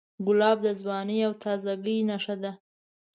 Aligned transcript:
ګلاب 0.25 0.57
د 0.65 0.67
ځوانۍ 0.81 1.17
او 1.27 1.33
تازهګۍ 1.43 1.97
نښه 2.09 2.35
ده. 2.43 2.51